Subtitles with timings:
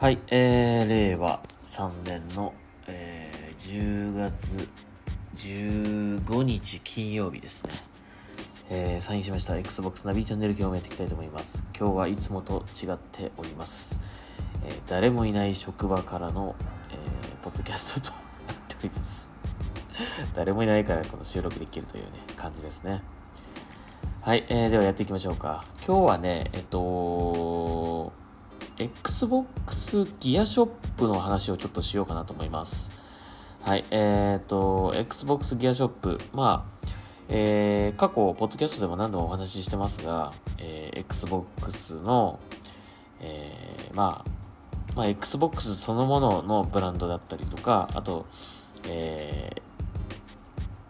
[0.00, 2.54] はい、えー、令和3年の、
[2.86, 4.66] えー、10月
[5.34, 7.72] 15日金曜日ですね。
[8.70, 11.66] えー、サインしました Xbox ナビチャンネル今日もやっていきたいと思います。
[11.78, 14.00] 今日はいつもと違っております。
[14.64, 16.56] えー誰もいない職場からの、
[16.92, 19.28] えーポッドキャストとなっております。
[20.34, 23.02] 誰もいないからこの収録できるというね、感じですね。
[24.22, 25.62] はい、えーではやっていきましょうか。
[25.86, 28.14] 今日はね、えっと、
[28.78, 32.90] Xbox ギアショップの話をちょっとしようかなと思います。
[33.62, 36.88] はい、えっ、と、Xbox ギアショップ、まあ、
[37.28, 42.40] えー過去、ポッドキャストでも何度もお話ししてますが、えー Xbox の、
[43.20, 44.30] えーまあ、
[44.96, 48.26] まあ、Xbox そのもののブランドだったりとか、あと、
[48.88, 49.60] えー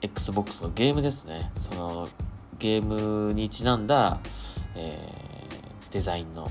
[0.03, 1.51] Xbox のゲームですね。
[1.61, 2.09] その
[2.59, 4.21] ゲームにちなんだ、
[4.75, 5.21] えー
[5.91, 6.49] デザインの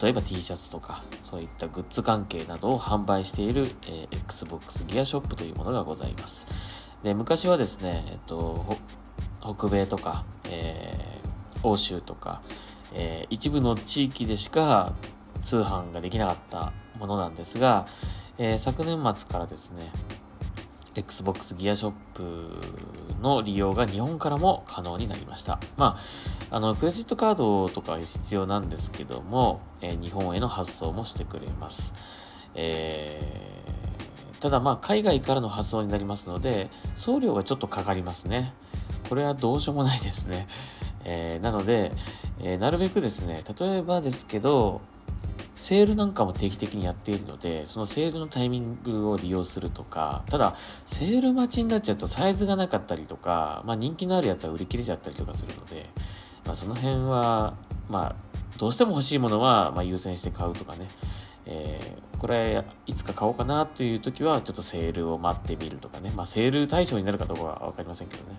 [0.00, 6.46] 例えば T シャツとかそういったグッズ関係などを販売している、えー Xbox ギアショップというものがございます。
[7.02, 8.78] で昔はですね、えっと、
[9.40, 11.22] 北米とか、えー
[11.64, 12.42] 欧州とか、
[12.92, 14.92] えー一部の地域でしか
[15.42, 17.86] 通販ができなかったものなんですが、
[18.38, 19.90] え昨年末からですね
[20.94, 25.58] Xbox ギアショップの利用が日本からも可能になりました。
[25.76, 25.98] ま
[26.50, 31.92] あ、あの、クレジットカードとか必要なんですけども、え日本への発送もしてくれます。
[32.54, 33.52] えー
[34.42, 38.52] ただまあ、海外からの発送になりますので、送料がちょっとかかりますね。
[39.08, 40.48] これはどうしようもないですね。
[41.04, 41.92] えーなので、
[42.40, 44.80] えーなるべくですね、例えばですけど、
[45.56, 50.56] セールなんかも定期的にやっているので、そのセールのタイミングを利用するとか、ただ、
[50.86, 55.88] セール待ちになっちゃうとサイズがなかったりとか、まあ人気のあるやつは売り切れちゃったりとかするので、
[56.44, 57.54] まあその辺は、
[57.88, 58.16] まあ、
[58.58, 60.88] どうしても欲しいものは、まあ優先して買うとかね、
[61.46, 68.38] えーこれいつか買おうかなという時はちょっとセールを待ってみるとかね、まあセール対象になるかどうかはわかりませんけどね。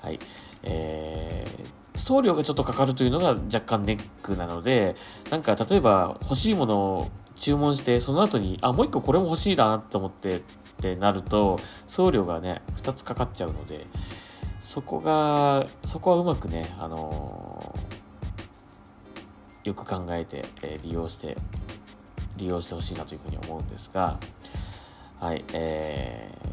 [0.00, 0.20] はい。
[0.62, 4.96] えー送料がちょっとかかるというのが若干ネックなので、
[5.30, 10.40] なんか例えば欲しいものを注文して、その後に、あ、もう一個これも欲しいだなと思ってっ
[10.80, 13.86] てなると、送料がね、2つかかっちゃうので、
[14.60, 17.92] そこが、そこはうまくね、あのー
[19.64, 21.36] よく考えて、えー利用して、
[22.36, 24.18] 利用してほしいなというふうに思うんですが、
[25.20, 26.52] はい、えー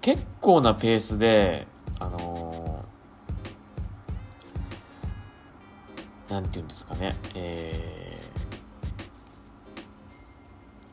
[0.00, 1.66] 結構なペースで、
[1.98, 2.63] あのー
[6.34, 8.54] なんていうんですかね、えー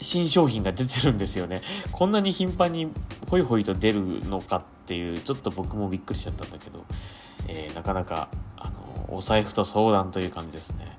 [0.03, 1.61] 新商品が出てるんですよね。
[1.91, 2.91] こんなに頻繁に
[3.29, 6.85] ホイホイと出るのかっていう、ちょっと僕もびっくりしちゃったんだけど、
[7.47, 10.97] えーなかなか、あの、お財布と相談という感じですね。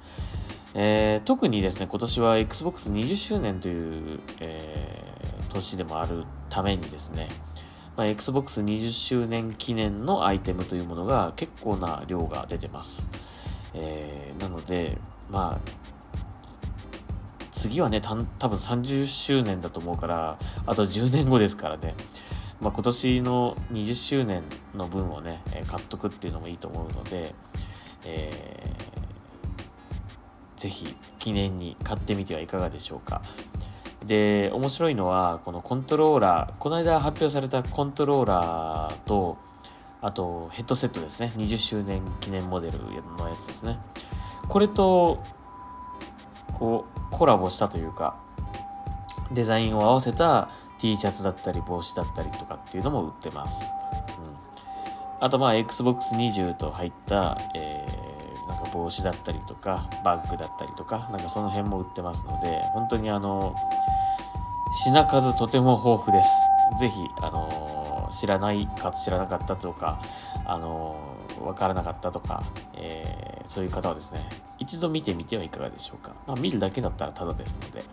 [0.74, 7.28] えー特にですね、今年は Xbox20 周年という、えー年でもあるためにですね、
[7.96, 13.08] まあ、Xbox20 周年記念のアイテムというものが結構な量が出てます。
[13.74, 14.98] えーなので、
[15.30, 15.70] まあ、
[17.52, 21.94] 次はね、た多分30周年だと思うから、あと10年後ですからね。
[22.60, 24.42] まあ、今年の20周年
[24.74, 27.34] の分をね、え買っとくっていうのもいいと思うので、
[28.06, 28.92] えー
[30.62, 33.20] ぜひ記念に買ってみてはいかがでしょうか。
[34.06, 39.38] で、面白いのは、このコントローラー、この間発表されたコントローラーと、
[40.02, 41.32] あとヘッドセットですね。
[41.36, 42.78] 20周年記念モデル
[43.16, 43.78] のやつですね。
[44.48, 45.22] これと、
[46.52, 48.16] こう、コラボしたというか、
[49.32, 53.72] デザインを合わせた T シャツだったり帽子だったりとかっていうのも売ってます。
[55.20, 58.02] うん、あとまあ Xbox20 と入った、えー
[58.46, 63.54] なんか帽子だったりとか、バッグだったりとか、なんかその辺も売ってますので、本当にあの、
[64.84, 66.30] 品数とても豊富です。
[66.78, 70.00] ぜひ、あの知らないか知らなかったとか、
[70.44, 70.96] あの
[71.40, 72.42] わからなかったとか、
[72.74, 74.26] えーそういう方はですね、
[74.58, 76.14] 一度見てみてはいかがでしょうか。
[76.26, 77.84] まあ、見るだけだったらタダですので、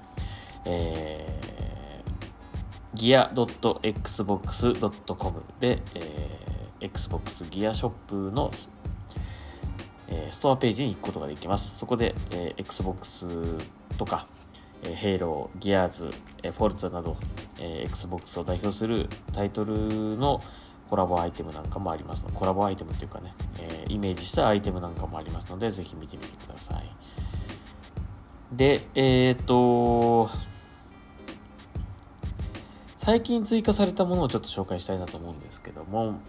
[0.66, 6.50] えー、gear.xbox.com で、えー
[6.82, 8.72] Xbox ギアショップのス,、
[10.08, 11.78] えストアページに行くことができます。
[11.78, 13.28] そこで、えー Xbox
[13.98, 14.26] とか、
[14.84, 16.10] え、ヘイロー、ギアーズ、
[16.44, 17.18] えフォルツァなど、
[17.60, 20.42] えー Xbox を代表するタイトルの
[20.90, 28.56] コラボアイテムなんかもありますのコラボアイテムっていうかね、えイメージしたアイテムなんかもありますので、ぜひ見てみてください。
[28.56, 30.30] で、えっ、と、
[32.98, 36.20] 最近追加されたものをちょっと紹介したいなと思うんですけども、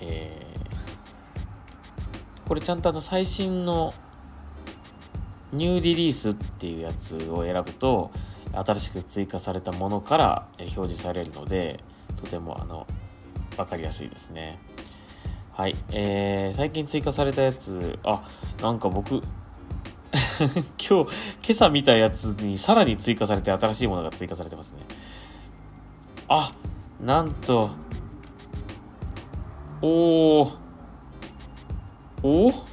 [0.00, 0.56] えー
[2.48, 3.92] これちゃんとあの最新の
[5.56, 8.10] ニューリリースっていうやつを選ぶと
[8.52, 11.80] 新しく追加されたものから表示されるので
[12.16, 12.86] とてもあの
[13.56, 14.58] 分かりやすいですね。
[15.52, 18.28] はい、えー、最近追加されたやつあ
[18.60, 19.22] なんか僕
[20.12, 20.44] 今
[20.76, 21.06] 日今
[21.50, 24.80] 朝見たやつにさらに追加されて新しいものが追加されてますね。
[26.28, 26.52] あ
[27.00, 27.70] なんと
[29.80, 30.52] おお
[32.22, 32.65] お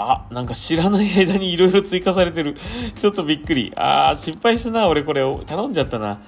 [0.00, 2.56] あ、なんか知らない間にいろいろ追加されてる。
[2.98, 3.72] ちょっとびっくり。
[3.76, 4.86] あー、失敗したな。
[4.88, 6.20] 俺これを頼んじゃったな。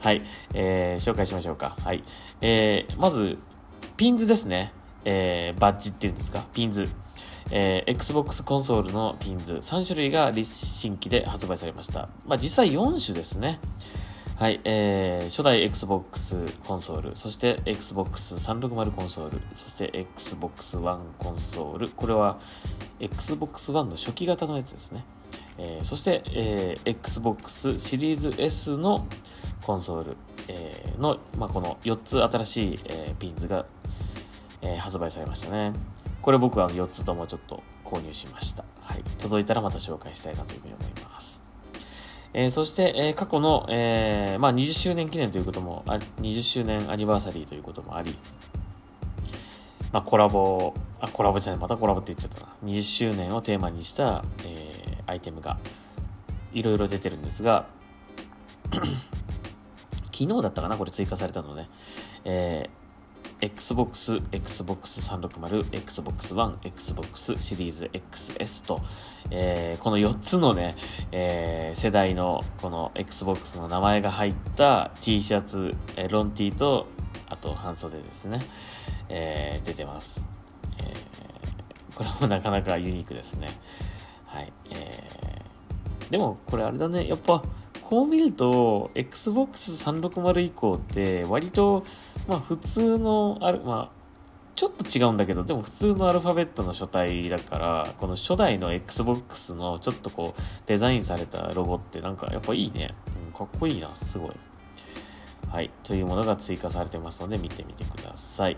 [0.00, 0.22] はい。
[0.54, 1.76] えー、紹介しましょうか。
[1.84, 2.04] はい。
[2.40, 3.36] えー、まず、
[3.96, 4.72] ピンズですね。
[5.04, 6.44] えー、バッジっていうんですか？
[6.54, 6.88] ピンズ。
[7.50, 12.08] えー、Xbox コンソールのピンズ3種類が新規で発売されました。
[12.26, 13.58] まあ、実際4種ですね。
[14.38, 16.36] はい、えー、初代 Xbox
[16.66, 22.38] コンソール、そして Xbox 360コンソール、そして Xbox One コンソール、これは
[23.00, 25.04] Xbox One の初期型のやつですね。
[25.56, 29.06] えー、そして、えー、Xbox シリーズ S の
[29.62, 30.16] コンソール、
[30.48, 33.64] えー、の、まあ、この4つ新しい、えー、ピンズが、
[34.60, 35.72] えー、発売されましたね。
[36.20, 38.66] これ僕は4つともちょっと購入しました。
[38.82, 39.02] はい。
[39.16, 41.35] 届いたらまた紹介したいなというふうに思います。
[42.38, 48.14] えー、そして、えー、過去の、えー、まあ、20周年記念ということも、あ20周年アニバーサリーということもあり、
[49.90, 52.52] まあ、コラボ、あ、コラボじゃない、またコラボって言っちゃったな。
[52.62, 55.56] 20周年をテーマにした、えー、アイテムが
[56.52, 57.64] いろいろ出てるんですが、
[60.12, 61.70] 昨日だったかなこれ追加されたのね。
[62.26, 62.85] えー
[63.40, 68.80] Xbox、Xbox 360、Xbox One、Xbox シリーズ XS と、
[69.30, 70.74] えー、この4つのね、
[71.12, 76.86] えー、世代のこの Xbox の名前が入った T シャツ、えー、ロン T と、
[77.28, 78.40] あと半袖ですね、
[79.08, 80.26] えー、出てます、
[80.78, 81.96] えー。
[81.96, 83.48] これもなかなかユニークですね。
[84.26, 84.52] はい。
[84.70, 87.42] えー、でもこれあれだね、やっぱ
[87.88, 91.84] こう見ると、Xbox 360以降って割と、
[92.26, 93.96] まあ普通のある、まあ
[94.56, 102.92] ちょっと違うんだけど、でも普通のアルファベットの書体だから、この初代の Xbox のちょっとこうデザインされたロゴってなんかやっぱいいね。
[103.28, 104.30] うん、かっこいいな、すごい。
[105.48, 105.70] はい。
[105.84, 108.56] というものが追加されてますので見てみてください。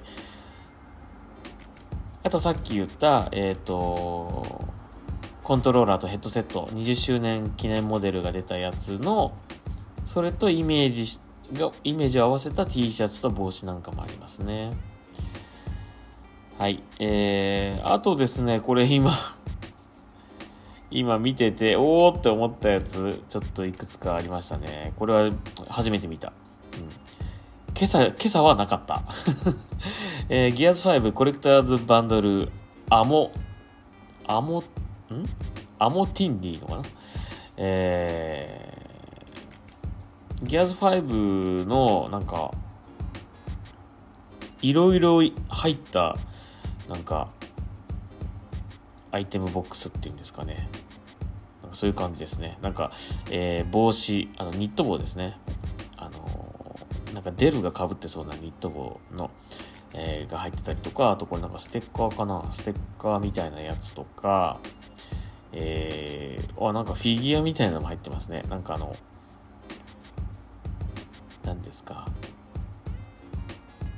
[2.22, 4.77] あとさっき言った、えっ、ー、と、
[5.48, 6.68] コントローラーとヘッドセット。
[6.74, 9.32] 20周年記念モデルが出たやつの
[10.04, 11.18] それとイメージ
[11.58, 14.74] がイメージを合わせた T シャツと帽子なんかもありますね。
[16.58, 16.82] はい。
[16.98, 19.16] えー、あとですねこれ今
[20.90, 24.92] 今見てておーって思ったやつちょっといくつかありましたね。
[24.96, 25.30] これは
[25.70, 26.34] 初めて見た、
[26.74, 26.80] うん、
[27.74, 29.02] 今朝今朝はなかった。
[30.28, 32.50] えー、ギアーズ5コレクターズバンドル
[32.90, 33.32] アモ
[34.26, 34.62] アモ
[35.14, 35.24] ん
[35.78, 36.82] アモティンディのかな？
[37.56, 42.52] えー、ギアズ5のなんか、
[44.62, 46.16] いろいろ入った、
[46.88, 47.30] なんか、
[49.10, 50.68] アイテムボックスっていうんですかね。
[51.62, 52.58] なんかそういう感じですね。
[52.62, 52.92] なんか、
[53.30, 55.36] えー、帽子、あの、ニット帽ですね。
[55.96, 59.30] あのー、なんかデルが被ってそうなニット帽の、
[59.94, 62.52] えー、が入ってたりとか、あとこれなんかステッカーかな？
[62.52, 64.60] ステッカーみたいなやつとか、
[65.52, 68.42] えー、あ、なんかフィギュアみたいなのも入ってますね。
[68.48, 68.94] なんかあの、
[71.44, 72.08] 何ですか。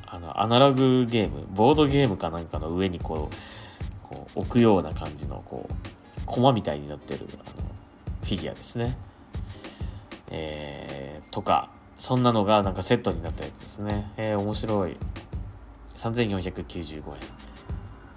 [0.06, 7.44] あの、アナログゲーム、ボードゲームかなんかの上にこう、こう置くような感じの、こう、コマみたいになってる、あの、
[8.22, 8.96] フィギュアですね。
[10.30, 14.12] えー、とか、そんなのがなんかセットになったやつですね。
[14.16, 14.96] えー、面白い。
[15.96, 17.02] 3495円。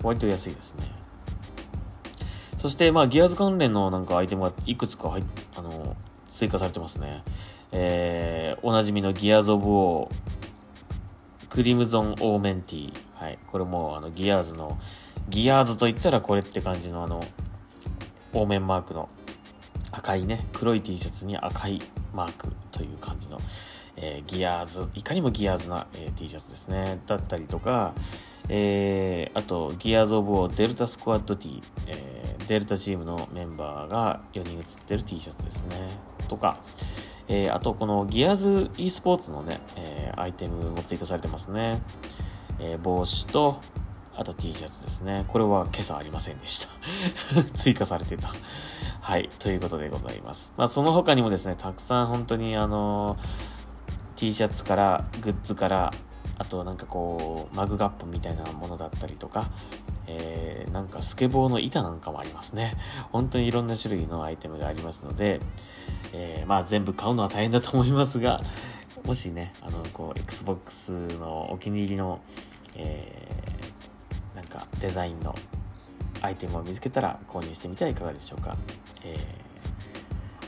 [0.02, 1.02] 割と安いですね。
[2.63, 5.22] そして、まあ、ギアーズ関連のなんかアイテムがいくつか入
[5.58, 5.98] あの、
[6.29, 7.22] 追加されてますね。
[7.74, 13.38] えー、おなじみの Gears of War、Crimson Omen Tee はい。
[13.48, 14.79] これも、あの、ギアーズの、
[15.27, 17.22] ギアーズと言ったらこれって感じのあの、
[18.32, 19.10] オーメンマークの
[19.91, 21.82] 赤いね、黒い T シャツに赤い
[22.13, 23.41] マークという感じの、
[23.98, 27.01] えー、ギアーズ、いかにもギアーズな、えー、T シャツですね。
[27.08, 27.93] だったりとか、
[28.50, 35.90] えー、あと、 Gears of War Delta Squad T、えー、デルタチームのメンバーが4人写ってる T シャツですね。
[36.28, 36.60] とか、
[37.28, 41.82] えー、あと、このギアズ e スポーツのね、えー、アイテムも追加されてますね。
[42.60, 43.62] えー、帽子と、
[44.16, 45.26] あと T シャツですね。
[45.28, 46.70] これは今朝ありませんでした。
[47.58, 48.30] 追加されてた。
[49.02, 49.30] はい。
[49.40, 50.54] ということでございます。
[50.58, 53.18] まあ、その他にもですね、たくさん本当にあの
[54.16, 55.94] T シャツから、グッズから、
[56.38, 59.50] あとなんかこうマグカップみたいなものだったりとか、
[60.08, 62.75] えー、なんかスケボーの板なんかもありますね
[63.12, 65.40] 本当にいろんな種類のアイテムがありますので、
[66.12, 68.42] えー、まあ全部買うのは大変だと思いますが
[69.06, 72.20] もしねあのこう XBOX のお気に入りの、
[72.75, 75.36] えー、なんかデザインの
[76.24, 78.56] アイテムを見つけたら購入してみてはいかがでしょうか。
[79.04, 79.18] え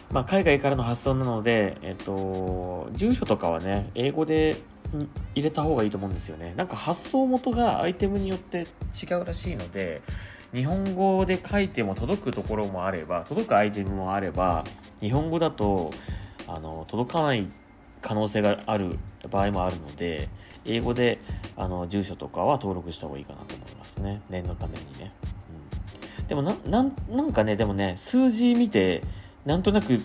[0.10, 4.56] ー、まあ、海外からの発送なので、えっ、と、住所とかはね、英語で
[5.34, 6.54] 入れた方がいいと思うんですよね。
[6.56, 10.02] なんか発送元がアイテムによって違うらしいので、
[10.54, 14.64] 日本語で書いても届くところもあれば、届くアイテムもあれば、
[15.00, 15.92] 日本語だと、
[16.48, 17.48] あの、届かない
[18.02, 18.98] 可能性がある
[19.30, 20.30] 場合もあるので、
[20.66, 21.20] 英語で
[21.56, 24.22] あの住所とかは登録した方がいいかなと思いますね。
[24.30, 25.12] 念のためにね。
[26.20, 29.04] うんでもな、なん、なんかね、でもね、数字見て、
[29.46, 30.02] なんとなく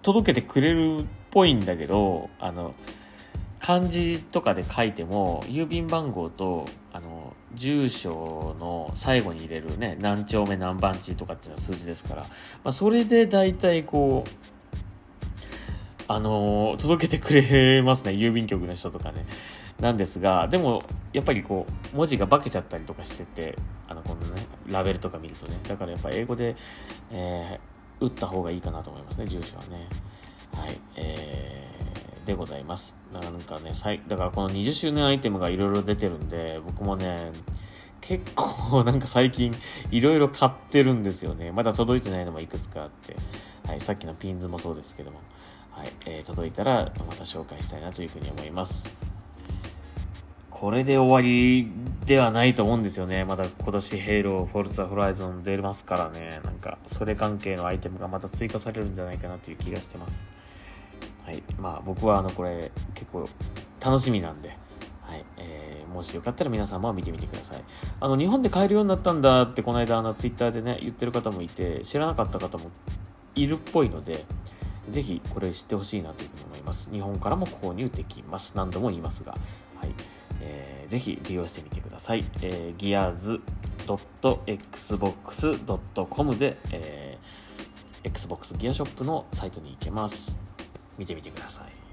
[0.00, 2.74] 届けてくれるっぽいんだけど、あの、
[3.62, 12.28] 漢字とかで書いても、郵便番号と、あの、住所の最後に入れるね、何丁目何番地とかっていうのは数字ですから、ま
[12.64, 14.30] あ、それで大体こう、
[16.08, 19.24] あの届けてくれますね、郵便局の人とかね。
[19.80, 23.56] なんですが、でも、やっぱりこう、文字が化けちゃったりとかしてて、
[23.88, 26.56] あの、このね、ラベルとか見るとね、だからやっぱ英語で、
[27.12, 29.88] えー、打った方がいいかなと思いますね、住所はね。
[30.52, 31.61] はい、えー、
[32.26, 32.96] でございます。
[33.12, 33.72] なんかね、
[34.08, 37.32] だからこの20周年アイテムがいろいろ出てるんで、僕もね、
[38.00, 39.54] 結構 なんか最近
[39.90, 41.52] いろいろ買ってるんですよね。
[41.52, 43.16] まだ届いてないのもいくつかあって、
[43.66, 45.20] はい、さっきのピンズもそうですけども、
[45.70, 48.92] はい、えー、届いたらまた紹介したいなというふうに思います。
[50.50, 51.68] これで終わり
[52.06, 53.24] ではないと思うんですよね。
[53.24, 56.40] まだ今年ヘイロー、フォルツァホライゾン出ますからね。
[56.44, 60.30] なんか、それ関係のアイテムがまた追加されるんじゃないかなという気がしてます。
[61.24, 61.42] はい。
[61.58, 63.28] まあ僕はあの、これ結構
[63.80, 64.56] 楽しみなんで、
[65.02, 65.24] はい。
[65.38, 67.62] えー、もしよかったら皆様は見てみてください。
[68.00, 72.70] あの、日本で買えるようになったんだってこの間あの、ツイッターでね、言ってる方もいて、知らなかった方も
[73.34, 74.24] いるっぽいので、
[74.88, 76.90] ぜひこれ知ってほしいなというふうに思います。
[76.90, 78.54] 日本からも購入できます。
[78.56, 79.32] 何度も言いますが。
[79.76, 79.94] はい。
[80.40, 82.24] えー、ぜひ利用してみてください。
[82.42, 83.40] えー、
[83.86, 90.41] gears.xbox.com で、えー、Xbox ギアショップのサイトに行けます。
[90.98, 91.92] 見てみてください。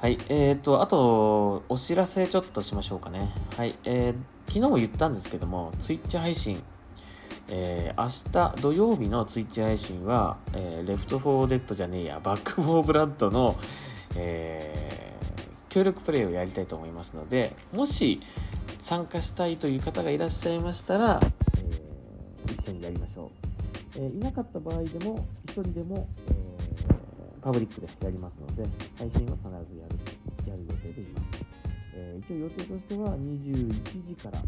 [0.00, 0.18] はい。
[0.28, 3.32] え、ー、と、あと、お知らせちょっとしましょうかね。
[3.56, 3.74] はい。
[3.84, 4.14] えー、
[4.46, 6.62] 昨日も言ったんですけども、Twitch 配信、
[7.48, 13.56] えー、明日土曜日の Twitch 配信は、えー、 Left 4 Dead じゃねえや、 Back 4 Blood の、
[14.14, 18.20] えー、協力プレイをやりたいと思いますので、もし
[18.80, 21.20] 参加したいという方がいらっしゃいましたら、
[21.58, 23.37] えー、一緒にやりましょう。
[23.98, 28.62] えー、いなかった場合でも、一人でも、えー、パブリックでやりますので、
[28.96, 31.44] 配信は必ずやるやる予定でいます。
[31.94, 33.68] え、一応予定としては21
[34.08, 34.38] 時から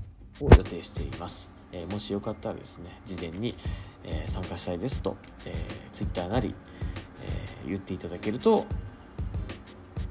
[0.41, 1.53] を予定しています。
[1.73, 3.57] え、もしよかったらですね、事前に、
[4.05, 5.55] え、参加したいですと、え、
[5.91, 6.55] Twitter なり、
[7.23, 8.65] え言っていただけると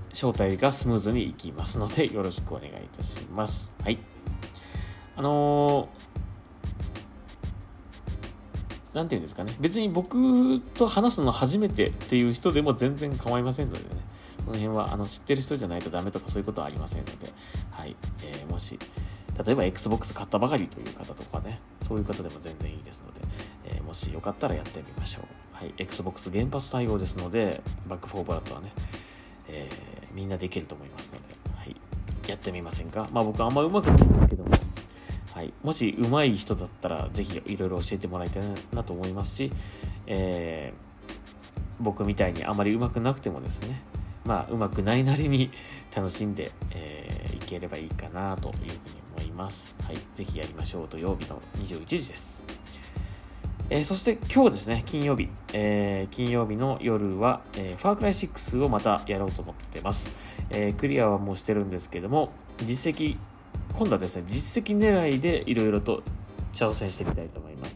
[0.09, 3.71] 招待がスムーズにいきますので、よろしくお願いいたします。
[3.83, 3.99] はい。
[5.15, 6.28] あのー、
[8.93, 9.55] なんていうんですかね。
[9.59, 13.85] 別に僕と話すの初めてっていう人でも全然構いませんのでね。
[14.45, 17.31] その辺は、あの、知ってる人じゃないとダメとかそういうことはありませんので、
[17.71, 17.95] はい。
[18.23, 18.79] えー、もし、
[19.45, 23.21] 例えば Xbox 買ったばかりという方とかね、そういう方でも全然いいですので、
[23.65, 25.23] えー、もしよかったらやってみましょう。
[25.51, 25.73] はい。
[25.77, 28.71] Xbox 原発対応ですので、バックフォーバーとはね、
[29.47, 31.75] えーみんなできると思いますので、はい、
[32.27, 33.07] やってみませんか？
[33.11, 34.49] まあ僕あんまうまくないんですけども、
[35.39, 38.43] はい、もし上手い人だったらぜひいろいろ教えてもらいたい
[38.73, 39.53] なと思いますし、
[40.05, 41.13] えー、
[41.79, 43.81] 僕みたいにあまりうまくなくてもですね
[44.25, 45.49] まあうまくないなりに
[45.95, 48.71] 楽しんで、えー、いければいいかなというふうに
[49.17, 49.77] 思います。
[49.81, 52.43] はい、ぜひやりましょう土曜日の21時です。
[53.69, 60.11] えー、そして今日ですね、金曜日、えー、金曜日の夜は、えー、ファークライ6をまたやろうと思ってます。
[60.49, 62.33] えクリアはもうしてるんですけども、
[62.65, 63.15] 実績、
[63.73, 66.03] 今度はですね、実績狙いでいろいろと
[66.53, 67.75] 挑戦してみたいと思います。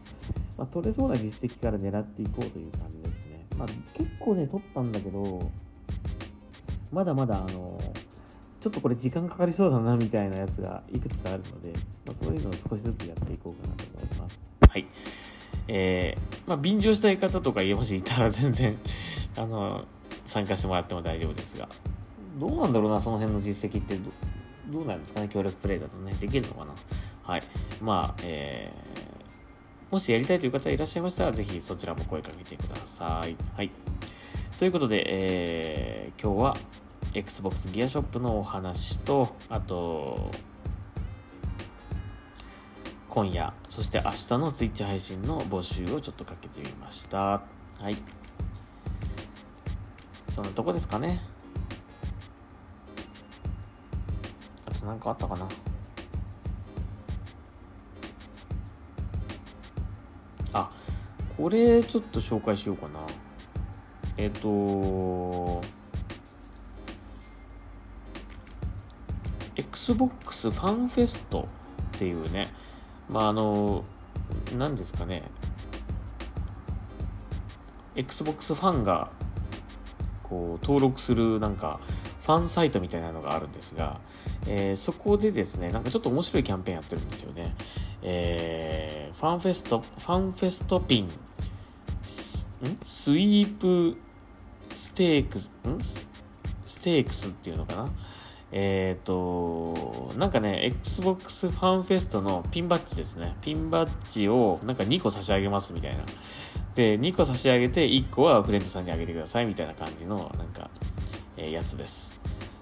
[0.57, 3.45] まあ、取れそうな実績から狙っていこうという感じですね。
[3.57, 5.51] まあ、結構ね、取ったんだけど、
[6.91, 7.79] まだまだあの
[8.63, 11.73] ちょっとこれ時間かかりそうだなみたいなやつがいくつかあるので、
[12.05, 14.39] まあ、そういうのを少しずつやっていこうかなと思います。
[14.69, 14.87] はい。
[15.67, 18.77] えー、まあ、便乗したい方とかもしいたら全然
[19.35, 19.83] あの、
[20.23, 21.67] 参加してもらっても大丈夫ですが、
[22.39, 23.97] どうなんだろうな、その辺の実績って
[24.67, 26.73] ど、うなんですかね、協力プレイだとね、できるのかな。
[27.23, 27.43] はい。
[27.81, 33.35] まあ、えー、もしやりたいという方いらっしゃいましたら、ぜひそちらも声かけてください。
[33.55, 33.71] はい。
[34.57, 36.57] ということで、えー、今日は、
[37.13, 40.31] Xbox ギアショップのお話と、あと、
[43.09, 47.17] 今夜、そして明日の Twitch 配信の募集をちょっとかけてみました。
[47.17, 47.41] は
[47.89, 47.95] い。
[50.29, 51.21] そんなとこですかね。
[54.83, 55.47] と何かあったかな。
[60.53, 60.71] あ、
[61.37, 62.99] これちょっと紹介しようかな。
[64.17, 65.61] えっ、と
[69.55, 71.47] Xbox ファンフェスト
[71.95, 72.51] っていうね、
[73.09, 73.83] まああの、
[74.57, 75.23] 何ですかね、
[77.95, 79.09] Xbox ファンが
[80.23, 81.79] こう登録するなんか
[82.23, 83.99] ファンサイトみたいなのがあるんですが、
[84.47, 87.53] えー、そこでですね、なんかちょっと面白いキャンペーンやってるんですよね。
[88.01, 91.09] えー、ファンフェスト、ファンフェストピン、
[92.03, 92.47] ス
[93.11, 93.97] イープ
[94.73, 95.79] ステークス、ん？
[96.65, 97.89] ステークスっていうのかな？
[98.55, 103.35] えっ、ー、と、なんかね、Xbox ファンフェストのピンバッジですね。
[103.41, 106.03] ピンバッジをなんか2個差し上げますみたいな。
[106.75, 110.69] で、2個差し上げて1個はフレンズさんにあげてくださいみたいな感じの、なんか、
[111.37, 112.19] えー、やつです。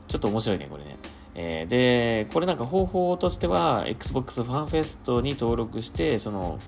[0.07, 0.97] ちょっと面白いね、これね。
[1.35, 6.59] えー、で、これなんか方法としては、Xbox ファンフェストに登録して、その、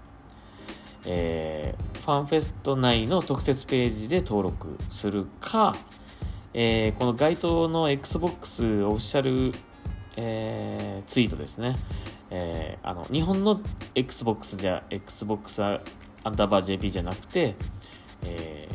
[1.05, 5.75] えー、ファンフェスト内の特設ページで登録するか、
[6.53, 9.53] えー、この該当の Xbox オフィシャル、
[10.15, 11.75] えー、ツイートですね。
[12.29, 13.59] えー、あの、日本の
[13.95, 15.81] Xbox じゃ、Xbox ア
[16.29, 17.55] ンダーバー JP じゃなくて、
[18.23, 18.69] え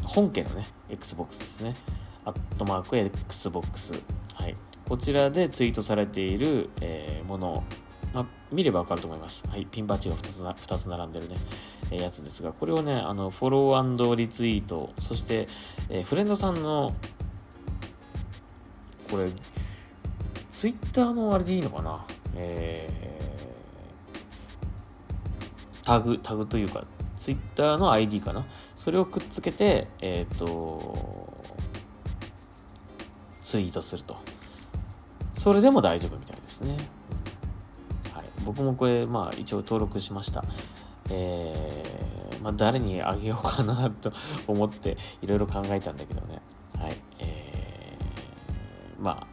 [0.00, 1.74] ー、本家のね、Xbox ですね。
[2.24, 3.94] アットマーク Xbox。
[4.34, 4.56] はい。
[4.88, 7.64] こちらでツイートされている、えー、もの
[8.12, 9.44] まあ、見ればわかると思います。
[9.48, 9.66] はい。
[9.66, 11.36] ピンバッジが2つな、2つ並んでるね、
[11.90, 15.48] えー、やつですが、これをね、あの、フォローリツイート、そして、
[15.88, 16.94] えー、フレンドさんの、
[19.10, 19.30] これ、
[20.50, 22.04] ツイッターのあれでいいのかな？
[22.36, 26.84] えー、タグ、タグというか、
[27.18, 28.44] ツイッターの ID かな？
[28.76, 31.31] それをくっつけて、えっ、ー、と、
[33.52, 34.16] ツイートすると。
[35.34, 36.74] それでも大丈夫みたいですね。
[38.14, 40.42] はい僕もこれ、まあ一応登録しました。
[41.10, 44.10] えー、まあ誰にあげようかなと
[44.46, 46.40] 思っていろいろ考えたんだけどね。
[46.78, 46.96] はい。
[47.18, 49.26] えー、ま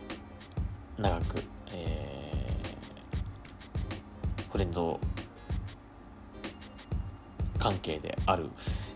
[0.97, 4.99] あ、長く、えー、フレンド
[7.57, 8.49] 関係である、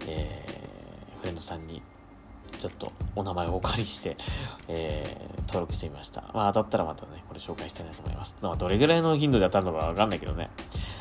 [0.06, 1.82] えー、フレンドさんに
[2.64, 4.16] ちょっとお名前をお借りして、
[4.70, 6.24] えー、登録してみました。
[6.34, 8.38] まあ当たったらまたね、これ紹介したいなと思います。
[8.42, 10.50] まあ、どれぐらいの頻度で当たるのかわかんないけどね。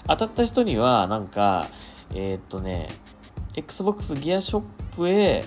[0.09, 1.68] 当たった人には、なんか、
[2.14, 2.88] えー、っとね、
[3.55, 4.62] Xbox ギアショッ
[4.96, 5.44] プへ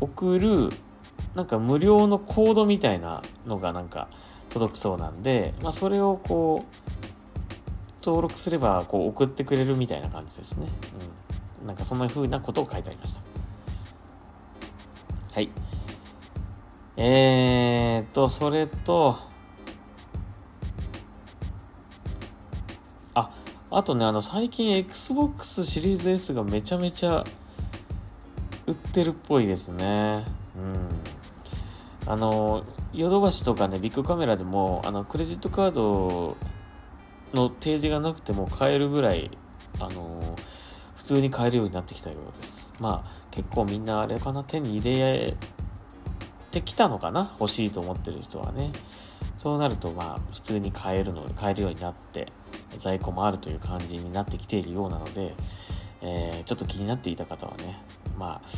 [0.00, 0.70] 送る、
[1.34, 4.06] なんか無料のコードみたいなのがなんか
[4.50, 10.68] 届くそうなんで、まあそれをこう、登録すればこう送ってくれるみたいな感じですね。
[11.60, 11.66] うん。
[11.66, 13.37] なんかそんな風なことを書いてありました。
[15.38, 15.50] はい。
[16.96, 19.20] えーと、それと、
[23.14, 23.30] あ、
[23.70, 27.22] あとね、あの、最近 Xbox シリーズ S がめちゃめちゃ
[28.66, 30.24] 売ってるっぽいですね。
[30.56, 32.12] うん。
[32.12, 36.36] あの、ヨドバシとかね、ビッグカメラでも、あの、クレジットカード
[37.32, 39.30] の提示がなくても買えるぐらい、
[39.78, 40.36] あの、
[40.96, 42.74] 普通に買えるようになってきたようです。
[42.80, 45.32] まあ、結構みんなあれかな、手に入れ
[46.50, 48.72] てきたのかな、欲しいと思ってる人はね。
[49.36, 52.32] そうなると、まあ、普通に買えるので、買えるようになって、
[52.80, 55.36] 在庫もあるという感じになってきているようなので、
[56.00, 57.80] えー、ちょっと気になっていた方はね、
[58.18, 58.48] まあ、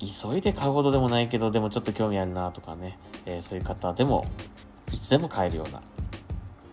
[0.00, 4.24] 急いで買うほどでもないけど、でもちょっと興味あるなとかね、えー、そういう方でも、
[4.92, 5.80] いつでも買えるような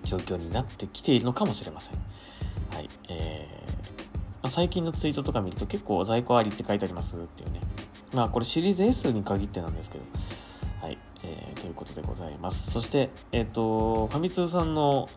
[0.03, 1.95] 状況になってきているのかもしれません。
[2.75, 2.89] はい。
[3.07, 3.92] えー
[4.43, 7.61] ま、最近のツイートとか見ると結構在庫ありって書いてありますっていうね。
[8.13, 10.05] まあこれシリーズ S に限ってなんですけど。
[10.81, 10.97] はい。
[11.23, 12.71] えー、ということでございます。
[12.71, 15.07] そして、えっ、ー、と、ファミ通さんの、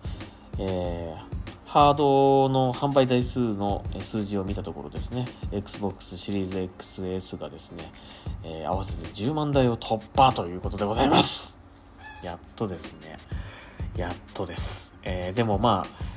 [0.58, 1.36] えー、
[1.66, 7.90] ハードの販売台数の数字を見たところですね、Xbox シリーズ XS がですね、
[8.44, 11.58] えー、合わせて10万台を突破ということでございます。
[12.22, 13.18] やっとですね。
[13.96, 14.94] やっとです。
[15.02, 16.15] えー、でもまあ、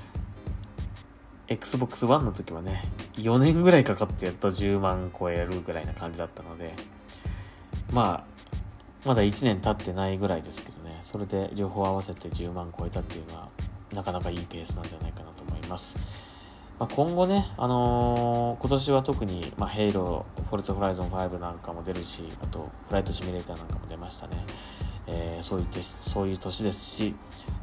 [1.49, 2.83] Xbox One の時はね、
[3.15, 6.75] 4年ぐらいかかってやっと10万超えるぐらいな感じだったので、
[7.91, 13.49] まあ、まだ1年経ってないぐらいですけどね、それで両方合わせて10万超えたっていうのは、
[13.93, 15.97] なかなかいいペースなんじゃないかなと思います。
[16.77, 24.45] まあ、今後ね、あのー、今年は特に、まあ、ヘイロー、フォルツホライゾン5なんかも出るし、あと、フライトシミュレーターなんかも出ましたね。
[25.07, 27.15] えー、そういうそういう年ですし、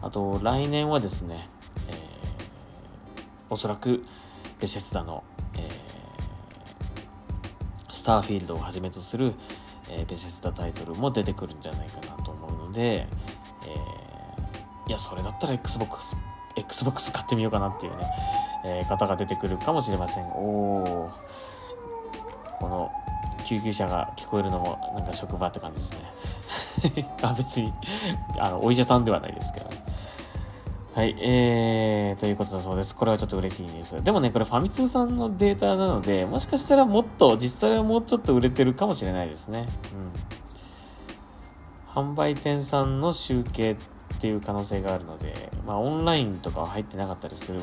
[0.02, 1.48] あと、来年はですね、
[1.88, 1.96] えー、
[3.50, 4.04] おそらく、
[4.60, 5.22] ベシェスダの、
[5.58, 9.34] えー、スターフィールドをはじめとする、
[9.90, 16.16] えー、ベシェスダタイトルも出てくるんじゃないかなと思うので、えー、いや、それだったら Xbox、
[16.56, 18.06] Xbox 買ってみようかなっていうね、
[18.64, 20.24] えー、方が出てくるかもしれません。
[20.24, 21.10] お
[22.58, 22.90] この
[23.46, 25.92] 救急車が聞こえるのもなんか職場って感じです
[26.92, 27.06] ね。
[27.22, 27.72] あ別に
[28.38, 29.76] あのお医者さんではないですけどね。
[30.96, 32.96] はい、えー、ということだそうです。
[32.96, 34.02] これはちょっと嬉しいです。
[34.02, 39.68] でもね、これファミ通さんのデータなので、もしかしたらもっと、実際はもうちょっと売れてるかもしれないですね。
[41.94, 42.02] うん。
[42.02, 43.76] 販売店さんの集計っ
[44.20, 47.60] ていう可能性があるので、まあオンラインとかは入ってなかったりする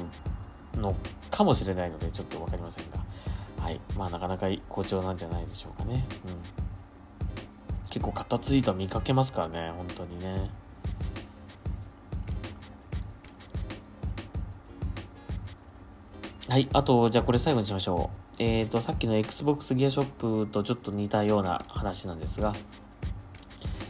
[0.78, 0.96] の
[1.32, 3.00] かもしれないので、ちょっとわかりませんが。
[3.63, 3.82] はい。
[3.98, 6.06] まあ、なかなか好調なんじゃないでしょうかね。
[6.28, 7.89] うん。
[7.89, 10.52] 結構、型ツイート見かけますからね、本当にね。
[16.50, 16.68] はい。
[16.74, 18.44] あと、じゃあこれ最後にしましょう。
[18.44, 20.06] えっ、ー、と、さっきの Xbox ギアショッ
[20.46, 22.54] プとちょっと似たような話なんですが、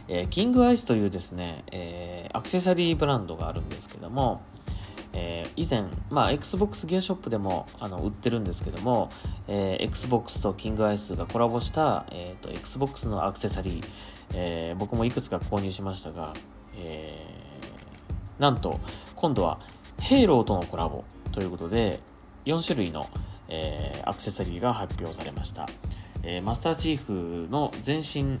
[0.06, 4.42] えー、キングアイスというですね、えー、アクセサリーブランドがあるんですけども、
[5.14, 9.10] えー、以前、まあ、Xbox ギアショップでもあの売ってるんですけども、
[9.48, 13.84] えー、Xbox とキングアイスがコラボした、えーと、Xbox のアクセサリー、
[14.34, 16.34] えー、僕もいくつか購入しましたが、
[16.76, 18.78] えー、なんと
[19.16, 19.58] 今度は
[20.00, 22.00] ヘイローとのコラボということで
[22.44, 23.08] 4種類の、
[23.48, 25.66] えー、アクセサリーが発表されました、
[26.22, 28.38] えー、マスターチーフの全身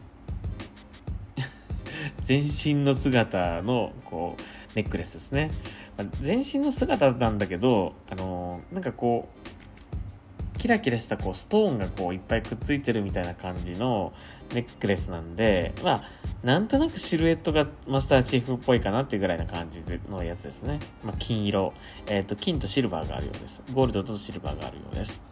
[2.20, 4.42] 全身の姿のこう
[4.76, 5.50] ネックレスですね。
[5.96, 14.12] ま全身の姿なんだけど、あのー、なんかこう、キラキラしたこうストーンがこういっぱいくっついてるみたいな感じの
[14.52, 16.02] ネックレスなんで、まあ、
[16.42, 20.78] なんとなくシルエットがマスターチーフっぽいかなっていうぐらいな感じのやつですね。
[21.02, 21.72] まあ、金色、
[22.06, 23.62] えっ、ー、と、金とシルバーがあるようです。
[23.72, 25.22] ゴールドとシルバーがあるようです。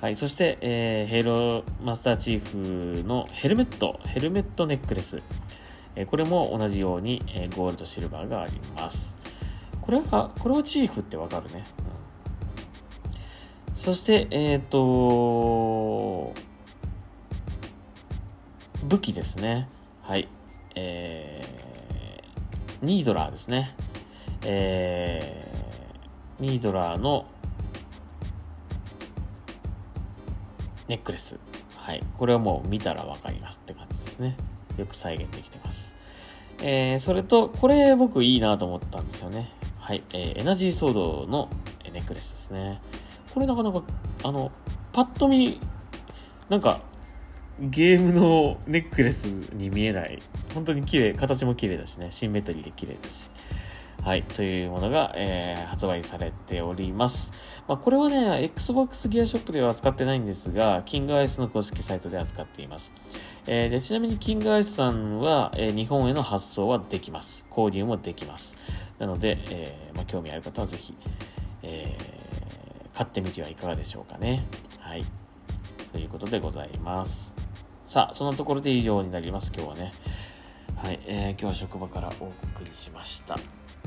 [0.00, 0.16] はい。
[0.16, 5.22] そして、えー、ヘイローマスターチーフのヘルメット、ヘルメットネックレス。
[5.94, 9.14] えー、これも同じように、えー、ゴールド、シルバーがあります。
[9.80, 11.64] これは、これはチーフってわかるね。
[13.68, 16.49] うん、そして、えっ、ー、と、
[18.84, 19.68] 武器ですね。
[20.02, 20.28] はい。
[20.74, 23.74] えー、ニードラーですね。
[24.42, 27.26] えー、ニードラーの
[30.88, 31.38] ネックレス。
[31.76, 32.02] はい。
[32.16, 34.36] これはもう見たらわかりますって感じですね。
[34.76, 35.94] よく再現できてます。
[36.62, 39.52] えー、それと、これ僕いいなと思ったんですよね。
[39.78, 41.48] はい、えー、エナジーソードの
[41.92, 42.80] ネックレスですね。
[43.34, 43.82] これなかなか、
[44.24, 44.50] あの、
[44.92, 45.60] パッと見、
[46.48, 46.80] なんか、
[47.60, 50.18] ゲームのネックレスに見えない。
[50.54, 53.28] 本当に綺麗、形も綺麗だしね、シンメトリーで綺麗だし。
[54.02, 57.34] はい、というものが、えー、発売されております。
[57.68, 62.94] まあ、これはね、Xbox ギアショップでは扱ってないんですが、キングアイスの公式サイトで扱っています。
[63.46, 67.44] えー、でちなみにキングアイスさんは、えー、日本への発送はできます。
[67.50, 68.56] 購入もできます。
[68.98, 70.94] なので、え、まあ、興味ある方はぜひ、
[71.62, 71.94] え、
[72.94, 74.46] 買ってみてはいかがでしょうかね。
[74.78, 75.04] はい。
[75.92, 77.34] ということでございます。
[77.90, 79.92] さあ、そのところで以上になります、今日はね。
[80.76, 82.32] はい、えー、今日は職場からお送
[82.64, 83.36] りしました。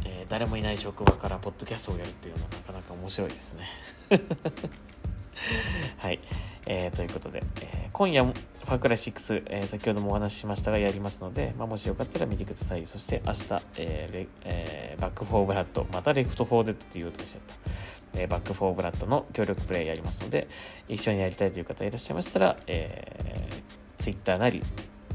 [0.04, 3.64] えー、誰もいない職場からポッドキャストをやるっていうのはなかなか面白いですね。
[6.00, 6.20] はい。
[6.68, 12.86] えー、ということで、えー、今夜もファークライ6、えー、先ほどもお話ししましたがやりますので、まあ、もしよかったら見てください。
[12.86, 13.42] そして明日、
[13.78, 18.20] えーえー、 Back 4 Blood、また Left 4 Dead って言おうとしちゃった。
[18.20, 20.50] えー、 Back 4 Blood の協力プレイやりますので、
[20.90, 24.62] 一緒にやりたいという方いらっしゃいましたら、えー、Twitter なり、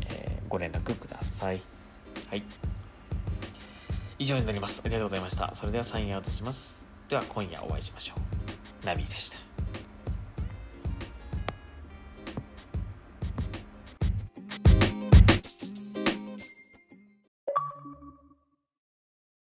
[0.09, 1.61] えー、ご連絡ください。
[2.31, 2.43] はい。
[4.19, 4.81] 以上になります。
[4.83, 5.55] ありがとうございました。
[5.55, 6.87] それではサインアウトします。
[7.07, 8.87] では今夜お会いしましょう。
[8.87, 9.48] ナビでした。